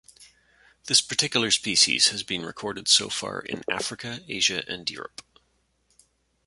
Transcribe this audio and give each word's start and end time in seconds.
This 0.85 0.99
particular 0.99 1.51
species 1.51 2.07
has 2.07 2.23
been 2.23 2.43
recorded 2.43 2.87
so 2.87 3.07
far 3.07 3.39
in 3.41 3.61
Africa, 3.69 4.21
Asia 4.27 4.63
and 4.67 4.89
Europe. 4.89 5.21